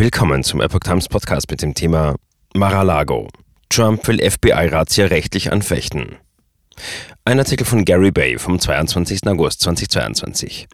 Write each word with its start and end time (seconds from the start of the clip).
Willkommen 0.00 0.42
zum 0.42 0.62
Epoch 0.62 0.80
Times 0.80 1.08
Podcast 1.08 1.50
mit 1.50 1.60
dem 1.60 1.74
Thema 1.74 2.16
Mar-a-Lago. 2.54 3.28
Trump 3.68 4.08
will 4.08 4.18
FBI-Razzia 4.18 5.04
rechtlich 5.04 5.52
anfechten. 5.52 6.16
Ein 7.26 7.38
Artikel 7.38 7.66
von 7.66 7.84
Gary 7.84 8.10
Bay 8.10 8.38
vom 8.38 8.58
22. 8.58 9.26
August 9.26 9.60
2022. 9.60 10.68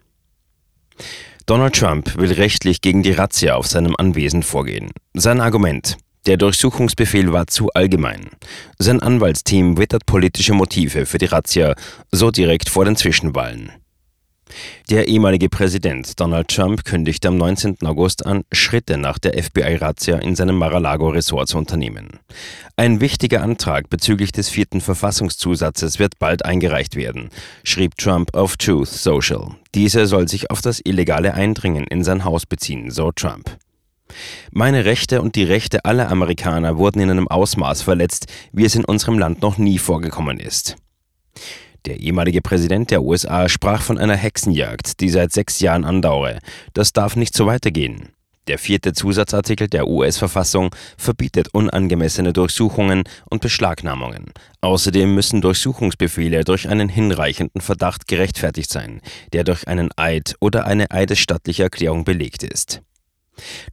Donald 1.45 1.75
Trump 1.75 2.17
will 2.17 2.31
rechtlich 2.31 2.79
gegen 2.79 3.03
die 3.03 3.11
Razzia 3.11 3.55
auf 3.55 3.67
seinem 3.67 3.97
Anwesen 3.97 4.43
vorgehen. 4.43 4.91
Sein 5.13 5.41
Argument. 5.41 5.97
Der 6.25 6.37
Durchsuchungsbefehl 6.37 7.33
war 7.33 7.47
zu 7.47 7.67
allgemein. 7.73 8.29
Sein 8.79 9.01
Anwaltsteam 9.01 9.77
wittert 9.77 10.05
politische 10.05 10.53
Motive 10.53 11.05
für 11.05 11.17
die 11.17 11.25
Razzia 11.25 11.75
so 12.13 12.31
direkt 12.31 12.69
vor 12.69 12.85
den 12.85 12.95
Zwischenwahlen. 12.95 13.73
Der 14.89 15.07
ehemalige 15.07 15.49
Präsident 15.49 16.19
Donald 16.19 16.47
Trump 16.47 16.85
kündigte 16.85 17.27
am 17.27 17.37
19. 17.37 17.77
August 17.85 18.25
an, 18.25 18.43
Schritte 18.51 18.97
nach 18.97 19.17
der 19.17 19.41
FBI-Razzia 19.41 20.17
in 20.17 20.35
seinem 20.35 20.57
Mar-a-Lago-Resort 20.57 21.49
zu 21.49 21.57
unternehmen. 21.57 22.19
Ein 22.75 23.01
wichtiger 23.01 23.41
Antrag 23.41 23.89
bezüglich 23.89 24.31
des 24.31 24.49
vierten 24.49 24.81
Verfassungszusatzes 24.81 25.99
wird 25.99 26.19
bald 26.19 26.45
eingereicht 26.45 26.95
werden, 26.95 27.29
schrieb 27.63 27.97
Trump 27.97 28.35
auf 28.35 28.57
Truth 28.57 28.89
Social. 28.89 29.55
Dieser 29.75 30.07
soll 30.07 30.27
sich 30.27 30.51
auf 30.51 30.61
das 30.61 30.81
illegale 30.83 31.33
Eindringen 31.33 31.85
in 31.85 32.03
sein 32.03 32.23
Haus 32.23 32.45
beziehen, 32.45 32.91
so 32.91 33.11
Trump. 33.11 33.57
Meine 34.51 34.85
Rechte 34.85 35.21
und 35.21 35.35
die 35.35 35.43
Rechte 35.43 35.85
aller 35.85 36.09
Amerikaner 36.09 36.77
wurden 36.77 37.01
in 37.01 37.11
einem 37.11 37.27
Ausmaß 37.27 37.81
verletzt, 37.81 38.27
wie 38.51 38.65
es 38.65 38.75
in 38.75 38.85
unserem 38.85 39.19
Land 39.19 39.41
noch 39.41 39.57
nie 39.57 39.77
vorgekommen 39.77 40.39
ist. 40.39 40.77
Der 41.87 42.01
ehemalige 42.01 42.41
Präsident 42.41 42.91
der 42.91 43.01
USA 43.01 43.47
sprach 43.47 43.81
von 43.81 43.97
einer 43.97 44.17
Hexenjagd, 44.17 44.99
die 44.99 45.07
seit 45.07 45.31
sechs 45.31 45.61
Jahren 45.61 45.85
andauere. 45.85 46.39
Das 46.73 46.91
darf 46.91 47.15
nicht 47.15 47.33
so 47.33 47.45
weitergehen. 47.45 48.09
Der 48.47 48.57
vierte 48.57 48.91
Zusatzartikel 48.91 49.69
der 49.69 49.87
US-Verfassung 49.87 50.75
verbietet 50.97 51.47
unangemessene 51.53 52.33
Durchsuchungen 52.33 53.03
und 53.29 53.41
Beschlagnahmungen. 53.41 54.33
Außerdem 54.59 55.15
müssen 55.15 55.39
Durchsuchungsbefehle 55.39 56.43
durch 56.43 56.67
einen 56.67 56.89
hinreichenden 56.89 57.61
Verdacht 57.61 58.09
gerechtfertigt 58.09 58.69
sein, 58.69 58.99
der 59.31 59.45
durch 59.45 59.65
einen 59.69 59.89
Eid 59.95 60.35
oder 60.41 60.65
eine 60.65 60.91
eidesstattliche 60.91 61.63
Erklärung 61.63 62.03
belegt 62.03 62.43
ist. 62.43 62.81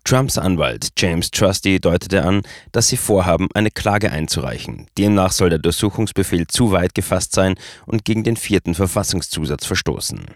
Trumps 0.05 0.39
Anwalt 0.39 0.89
James 0.97 1.31
Trusty 1.31 1.81
deutete 1.81 2.25
an, 2.25 2.43
dass 2.73 2.89
sie 2.89 2.97
vorhaben, 2.97 3.49
eine 3.55 3.71
Klage 3.71 4.11
einzureichen. 4.11 4.87
Demnach 4.99 5.33
soll 5.33 5.51
der 5.51 5.59
Durchsuchungsbefehl 5.59 6.47
zu 6.47 6.73
weit 6.73 6.95
gefasst 6.95 7.35
sein 7.35 7.55
und 7.87 8.05
gegen 8.05 8.25
den 8.25 8.37
vierten 8.37 8.75
Verfassungszusatz 8.75 9.65
verstoßen. 9.65 10.27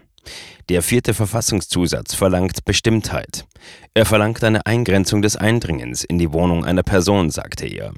Der 0.69 0.83
vierte 0.83 1.15
Verfassungszusatz 1.15 2.13
verlangt 2.13 2.63
Bestimmtheit. 2.63 3.45
Er 3.95 4.05
verlangt 4.05 4.43
eine 4.43 4.65
Eingrenzung 4.67 5.23
des 5.23 5.35
Eindringens 5.35 6.03
in 6.03 6.19
die 6.19 6.31
Wohnung 6.31 6.63
einer 6.63 6.83
Person, 6.83 7.31
sagte 7.31 7.65
er. 7.65 7.93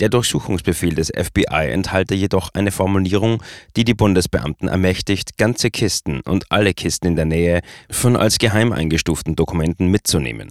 Der 0.00 0.10
Durchsuchungsbefehl 0.10 0.94
des 0.94 1.10
FBI 1.16 1.70
enthalte 1.70 2.14
jedoch 2.14 2.50
eine 2.52 2.72
Formulierung, 2.72 3.42
die 3.76 3.84
die 3.84 3.94
Bundesbeamten 3.94 4.68
ermächtigt, 4.68 5.38
ganze 5.38 5.70
Kisten 5.70 6.20
und 6.20 6.52
alle 6.52 6.74
Kisten 6.74 7.06
in 7.06 7.16
der 7.16 7.24
Nähe 7.24 7.62
von 7.90 8.16
als 8.16 8.38
geheim 8.38 8.72
eingestuften 8.72 9.34
Dokumenten 9.34 9.86
mitzunehmen. 9.86 10.50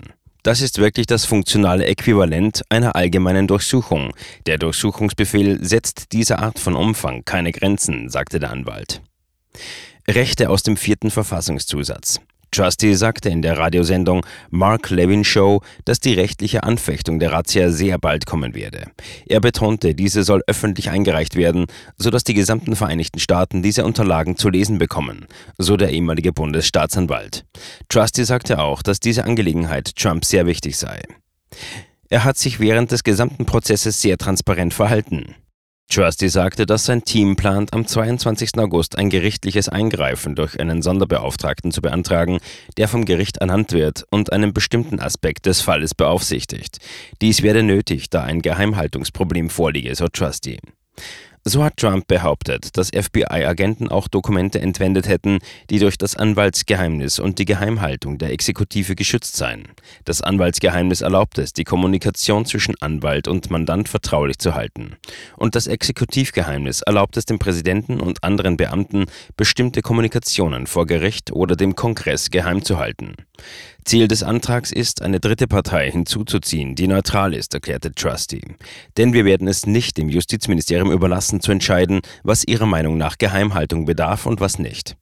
Das 0.50 0.62
ist 0.62 0.80
wirklich 0.80 1.06
das 1.06 1.26
funktionale 1.26 1.86
Äquivalent 1.86 2.64
einer 2.70 2.96
allgemeinen 2.96 3.46
Durchsuchung. 3.46 4.16
Der 4.48 4.58
Durchsuchungsbefehl 4.58 5.64
setzt 5.64 6.12
dieser 6.12 6.40
Art 6.40 6.58
von 6.58 6.76
Umfang 6.76 7.24
keine 7.24 7.52
Grenzen, 7.52 8.10
sagte 8.10 8.40
der 8.40 8.50
Anwalt. 8.50 9.04
Rechte 10.08 10.50
aus 10.50 10.64
dem 10.64 10.76
vierten 10.76 11.12
Verfassungszusatz. 11.12 12.20
Trusty 12.52 12.96
sagte 12.96 13.30
in 13.30 13.42
der 13.42 13.58
Radiosendung 13.58 14.26
Mark 14.50 14.90
Levin 14.90 15.24
Show, 15.24 15.62
dass 15.86 16.00
die 16.00 16.14
rechtliche 16.14 16.64
Anfechtung 16.64 17.20
der 17.20 17.32
Razzia 17.32 17.70
sehr 17.70 17.98
bald 17.98 18.26
kommen 18.26 18.56
werde. 18.56 18.88
Er 19.28 19.40
betonte, 19.40 19.94
diese 19.94 20.24
soll 20.24 20.42
öffentlich 20.48 20.90
eingereicht 20.90 21.36
werden, 21.36 21.66
sodass 21.98 22.24
die 22.24 22.34
gesamten 22.34 22.76
Vereinigten 22.76 23.20
Staaten 23.20 23.62
diese 23.62 23.86
Unterlagen 23.86 24.38
zu 24.38 24.50
lesen 24.50 24.78
bekommen, 24.78 25.28
so 25.58 25.78
der 25.78 25.92
ehemalige 25.92 26.34
Bundesstaatsanwalt. 26.34 27.46
Trusty 27.90 28.26
sagte 28.26 28.60
auch, 28.60 28.82
dass 28.82 29.00
diese 29.00 29.26
Angelegenheit 29.26 29.96
Trump 29.96 30.26
sehr 30.26 30.46
wichtig 30.46 30.78
sei. 30.78 31.02
Er 32.10 32.24
hat 32.24 32.38
sich 32.38 32.60
während 32.60 32.92
des 32.92 33.04
gesamten 33.04 33.46
Prozesses 33.46 34.02
sehr 34.02 34.18
transparent 34.18 34.74
verhalten. 34.74 35.36
Trusty 35.92 36.30
sagte, 36.30 36.68
dass 36.68 36.86
sein 36.86 37.04
Team 37.04 37.36
plant, 37.36 37.74
am 37.74 37.88
22. 37.88 38.60
August 38.60 39.00
ein 39.00 39.10
gerichtliches 39.10 39.70
Eingreifen 39.70 40.36
durch 40.36 40.60
einen 40.60 40.84
Sonderbeauftragten 40.84 41.72
zu 41.72 41.82
beantragen, 41.82 42.38
der 42.78 42.88
vom 42.88 43.06
Gericht 43.06 43.38
ernannt 43.38 43.72
wird 43.72 44.06
und 44.12 44.32
einen 44.32 44.54
bestimmten 44.54 45.00
Aspekt 45.00 45.48
des 45.48 45.62
Falles 45.62 45.96
beaufsichtigt. 45.96 46.78
Dies 47.22 47.42
werde 47.42 47.64
nötig, 47.64 48.12
da 48.12 48.22
ein 48.22 48.44
Geheimhaltungsproblem 48.44 49.50
vorliege, 49.50 49.96
so 49.96 50.08
Trusty. 50.08 50.60
So 51.52 51.64
hat 51.64 51.78
Trump 51.78 52.06
behauptet, 52.06 52.78
dass 52.78 52.90
FBI-Agenten 52.90 53.90
auch 53.90 54.08
Dokumente 54.08 54.62
entwendet 54.62 55.08
hätten, 55.08 55.40
die 55.72 55.80
durch 55.80 55.98
das 55.98 56.16
Anwaltsgeheimnis 56.16 57.18
und 57.18 57.40
die 57.40 57.46
Geheimhaltung 57.46 58.20
der 58.20 58.30
Exekutive 58.30 58.94
geschützt 58.94 59.36
seien. 59.36 59.68
Das 60.06 60.22
Anwaltsgeheimnis 60.22 61.02
erlaubt 61.02 61.40
es, 61.40 61.52
die 61.52 61.64
Kommunikation 61.64 62.46
zwischen 62.46 62.76
Anwalt 62.82 63.28
und 63.28 63.50
Mandant 63.50 63.90
vertraulich 63.90 64.38
zu 64.38 64.54
halten. 64.54 64.98
Und 65.38 65.56
das 65.56 65.66
Exekutivgeheimnis 65.66 66.84
erlaubt 66.84 67.18
es 67.18 67.26
dem 67.26 67.40
Präsidenten 67.40 68.00
und 68.00 68.24
anderen 68.24 68.56
Beamten, 68.56 69.06
bestimmte 69.36 69.82
Kommunikationen 69.82 70.68
vor 70.68 70.86
Gericht 70.86 71.32
oder 71.32 71.56
dem 71.56 71.76
Kongress 71.76 72.30
geheim 72.30 72.64
zu 72.64 72.78
halten. 72.78 73.16
Ziel 73.86 74.08
des 74.08 74.22
Antrags 74.22 74.72
ist, 74.72 75.02
eine 75.02 75.20
dritte 75.20 75.48
Partei 75.48 75.90
hinzuzuziehen, 75.90 76.76
die 76.76 76.88
neutral 76.88 77.34
ist, 77.34 77.54
erklärte 77.54 77.92
Trusty. 77.92 78.42
Denn 78.98 79.14
wir 79.14 79.26
werden 79.26 79.48
es 79.48 79.66
nicht 79.66 79.98
dem 79.98 80.10
Justizministerium 80.10 80.92
überlassen, 80.92 81.42
zu 81.42 81.52
entscheiden, 81.52 82.02
was 82.24 82.44
ihrer 82.44 82.68
Meinung 82.68 82.98
nach 82.98 83.18
Geheimhaltung 83.18 83.86
bedarf 83.86 84.26
und 84.28 84.42
was 84.42 84.60
nicht. 84.60 84.96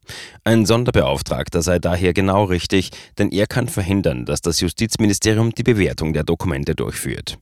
Ein 0.46 0.66
Sonderbeauftragter 0.66 1.62
sei 1.62 1.80
daher 1.80 2.14
genau 2.14 2.46
richtig, 2.46 2.92
denn 3.18 3.30
er 3.32 3.48
kann 3.48 3.68
verhindern, 3.68 4.26
dass 4.26 4.42
das 4.42 4.62
Justizministerium 4.62 5.52
die 5.52 5.64
Bewertung 5.64 6.14
der 6.14 6.24
Dokumente 6.24 6.74
durchführt. 6.74 7.40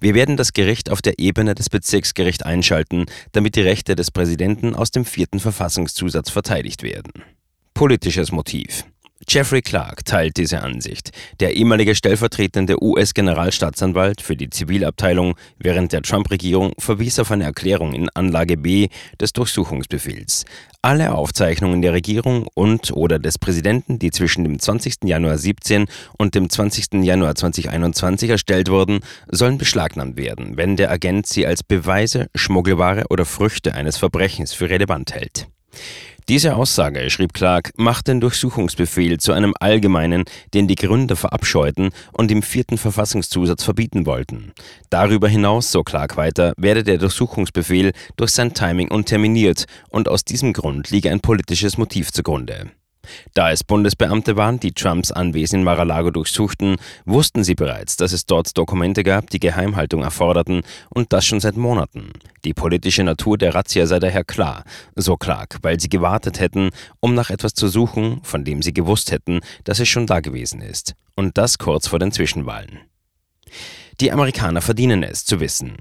Wir 0.00 0.14
werden 0.14 0.36
das 0.36 0.52
Gericht 0.52 0.90
auf 0.90 1.02
der 1.02 1.18
Ebene 1.18 1.54
des 1.54 1.68
Bezirksgerichts 1.68 2.42
einschalten, 2.42 3.06
damit 3.32 3.56
die 3.56 3.62
Rechte 3.62 3.96
des 3.96 4.10
Präsidenten 4.10 4.74
aus 4.74 4.92
dem 4.92 5.04
vierten 5.04 5.40
Verfassungszusatz 5.40 6.30
verteidigt 6.30 6.82
werden. 6.82 7.12
Politisches 7.74 8.32
Motiv. 8.32 8.84
Jeffrey 9.28 9.60
Clark 9.60 10.04
teilt 10.04 10.36
diese 10.36 10.62
Ansicht. 10.62 11.10
Der 11.40 11.56
ehemalige 11.56 11.96
stellvertretende 11.96 12.80
US-Generalstaatsanwalt 12.80 14.22
für 14.22 14.36
die 14.36 14.50
Zivilabteilung 14.50 15.34
während 15.58 15.92
der 15.92 16.02
Trump-Regierung 16.02 16.74
verwies 16.78 17.18
auf 17.18 17.32
eine 17.32 17.42
Erklärung 17.42 17.92
in 17.92 18.08
Anlage 18.10 18.56
B 18.56 18.88
des 19.20 19.32
Durchsuchungsbefehls. 19.32 20.44
Alle 20.80 21.12
Aufzeichnungen 21.12 21.82
der 21.82 21.92
Regierung 21.92 22.46
und 22.54 22.92
oder 22.92 23.18
des 23.18 23.38
Präsidenten, 23.38 23.98
die 23.98 24.12
zwischen 24.12 24.44
dem 24.44 24.60
20. 24.60 24.98
Januar 25.02 25.38
17 25.38 25.86
und 26.16 26.36
dem 26.36 26.48
20. 26.48 27.02
Januar 27.02 27.34
2021 27.34 28.30
erstellt 28.30 28.70
wurden, 28.70 29.00
sollen 29.28 29.58
beschlagnahmt 29.58 30.16
werden, 30.16 30.56
wenn 30.56 30.76
der 30.76 30.92
Agent 30.92 31.26
sie 31.26 31.48
als 31.48 31.64
Beweise, 31.64 32.28
Schmuggelware 32.36 33.06
oder 33.10 33.24
Früchte 33.24 33.74
eines 33.74 33.96
Verbrechens 33.96 34.52
für 34.52 34.70
relevant 34.70 35.12
hält. 35.12 35.48
Diese 36.28 36.56
Aussage, 36.56 37.08
schrieb 37.08 37.34
Clark, 37.34 37.70
macht 37.76 38.08
den 38.08 38.20
Durchsuchungsbefehl 38.20 39.18
zu 39.18 39.32
einem 39.32 39.54
allgemeinen, 39.60 40.24
den 40.54 40.66
die 40.66 40.74
Gründer 40.74 41.14
verabscheuten 41.14 41.90
und 42.12 42.32
im 42.32 42.42
vierten 42.42 42.78
Verfassungszusatz 42.78 43.62
verbieten 43.62 44.06
wollten. 44.06 44.52
Darüber 44.90 45.28
hinaus, 45.28 45.70
so 45.70 45.84
Clark 45.84 46.16
weiter, 46.16 46.52
werde 46.56 46.82
der 46.82 46.98
Durchsuchungsbefehl 46.98 47.92
durch 48.16 48.32
sein 48.32 48.54
Timing 48.54 48.90
unterminiert 48.90 49.66
und 49.88 50.08
aus 50.08 50.24
diesem 50.24 50.52
Grund 50.52 50.90
liege 50.90 51.12
ein 51.12 51.20
politisches 51.20 51.78
Motiv 51.78 52.10
zugrunde. 52.10 52.72
Da 53.34 53.50
es 53.50 53.64
Bundesbeamte 53.64 54.36
waren, 54.36 54.60
die 54.60 54.72
Trumps 54.72 55.12
Anwesen 55.12 55.60
in 55.60 55.64
Mar-a-Lago 55.64 56.10
durchsuchten, 56.10 56.76
wussten 57.04 57.44
sie 57.44 57.54
bereits, 57.54 57.96
dass 57.96 58.12
es 58.12 58.26
dort 58.26 58.56
Dokumente 58.56 59.02
gab, 59.02 59.30
die 59.30 59.40
Geheimhaltung 59.40 60.02
erforderten 60.02 60.62
und 60.90 61.12
das 61.12 61.26
schon 61.26 61.40
seit 61.40 61.56
Monaten. 61.56 62.12
Die 62.44 62.54
politische 62.54 63.04
Natur 63.04 63.38
der 63.38 63.54
Razzia 63.54 63.86
sei 63.86 63.98
daher 63.98 64.24
klar, 64.24 64.64
so 64.94 65.16
Clark, 65.16 65.58
weil 65.62 65.80
sie 65.80 65.88
gewartet 65.88 66.40
hätten, 66.40 66.70
um 67.00 67.14
nach 67.14 67.30
etwas 67.30 67.54
zu 67.54 67.68
suchen, 67.68 68.20
von 68.22 68.44
dem 68.44 68.62
sie 68.62 68.72
gewusst 68.72 69.10
hätten, 69.10 69.40
dass 69.64 69.80
es 69.80 69.88
schon 69.88 70.06
da 70.06 70.20
gewesen 70.20 70.60
ist. 70.60 70.94
Und 71.14 71.38
das 71.38 71.58
kurz 71.58 71.88
vor 71.88 71.98
den 71.98 72.12
Zwischenwahlen. 72.12 72.80
Die 74.00 74.12
Amerikaner 74.12 74.60
verdienen 74.60 75.02
es 75.02 75.24
zu 75.24 75.40
wissen. 75.40 75.76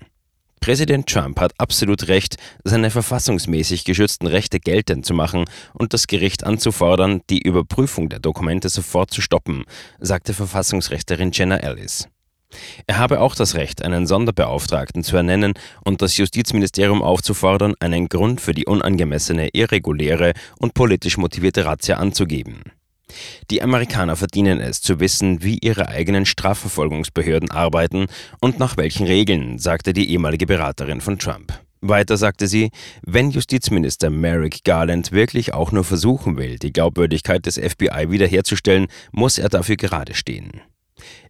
Präsident 0.65 1.05
Trump 1.07 1.39
hat 1.39 1.53
absolut 1.59 2.07
recht, 2.07 2.37
seine 2.63 2.89
verfassungsmäßig 2.89 3.85
geschützten 3.85 4.25
Rechte 4.25 4.59
geltend 4.59 5.05
zu 5.05 5.13
machen 5.13 5.45
und 5.73 5.93
das 5.93 6.07
Gericht 6.07 6.43
anzufordern, 6.43 7.21
die 7.29 7.39
Überprüfung 7.39 8.09
der 8.09 8.17
Dokumente 8.17 8.69
sofort 8.69 9.11
zu 9.11 9.21
stoppen, 9.21 9.65
sagte 9.99 10.33
Verfassungsrechterin 10.33 11.29
Jenna 11.31 11.57
Ellis. 11.57 12.09
Er 12.87 12.97
habe 12.97 13.21
auch 13.21 13.35
das 13.35 13.53
Recht, 13.53 13.83
einen 13.83 14.07
Sonderbeauftragten 14.07 15.03
zu 15.03 15.15
ernennen 15.15 15.53
und 15.83 16.01
das 16.01 16.17
Justizministerium 16.17 17.03
aufzufordern, 17.03 17.75
einen 17.79 18.09
Grund 18.09 18.41
für 18.41 18.55
die 18.55 18.65
unangemessene, 18.65 19.49
irreguläre 19.53 20.33
und 20.57 20.73
politisch 20.73 21.17
motivierte 21.17 21.65
Razzia 21.65 21.97
anzugeben. 21.97 22.63
Die 23.51 23.61
Amerikaner 23.61 24.15
verdienen 24.15 24.59
es 24.59 24.81
zu 24.81 24.99
wissen, 24.99 25.43
wie 25.43 25.59
ihre 25.59 25.89
eigenen 25.89 26.25
Strafverfolgungsbehörden 26.25 27.51
arbeiten 27.51 28.07
und 28.41 28.59
nach 28.59 28.77
welchen 28.77 29.05
Regeln, 29.05 29.59
sagte 29.59 29.93
die 29.93 30.09
ehemalige 30.11 30.45
Beraterin 30.45 31.01
von 31.01 31.19
Trump. 31.19 31.53
Weiter 31.81 32.17
sagte 32.17 32.47
sie, 32.47 32.71
wenn 33.03 33.29
Justizminister 33.29 34.09
Merrick 34.09 34.63
Garland 34.63 35.11
wirklich 35.11 35.53
auch 35.53 35.71
nur 35.71 35.83
versuchen 35.83 36.37
will, 36.37 36.57
die 36.57 36.73
Glaubwürdigkeit 36.73 37.45
des 37.45 37.57
FBI 37.59 38.09
wiederherzustellen, 38.09 38.87
muss 39.11 39.37
er 39.37 39.49
dafür 39.49 39.75
gerade 39.75 40.15
stehen. 40.15 40.61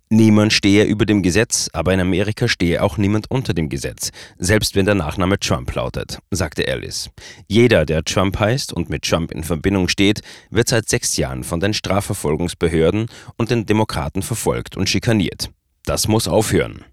Niemand 0.10 0.54
stehe 0.54 0.84
über 0.84 1.07
dem 1.07 1.24
Gesetz, 1.24 1.68
aber 1.74 1.92
in 1.94 2.00
Amerika 2.00 2.48
stehe 2.48 2.84
auch 2.84 2.98
niemand 2.98 3.31
unter 3.31 3.56
dem 3.56 3.69
Gesetz, 3.69 4.12
selbst 4.38 4.75
wenn 4.75 4.86
der 4.86 4.94
Nachname 4.94 5.40
Trump 5.40 5.74
lautet, 5.74 6.19
sagte 6.30 6.68
Alice. 6.68 7.10
Jeder, 7.48 7.86
der 7.86 8.04
Trump 8.04 8.40
heißt 8.40 8.72
und 8.72 8.90
mit 8.90 9.02
Trump 9.02 9.31
in 9.31 9.44
Verbindung 9.44 9.88
steht, 9.88 10.22
wird 10.52 10.69
seit 10.69 10.88
sechs 10.90 11.18
Jahren 11.18 11.44
von 11.44 11.60
den 11.60 11.74
Strafverfolgungsbehörden 11.74 13.07
und 13.38 13.50
den 13.50 13.66
Demokraten 13.66 14.22
verfolgt 14.22 14.78
und 14.78 14.90
schikaniert. 14.90 15.50
Das 15.86 16.07
muss 16.07 16.28
aufhören. 16.28 16.86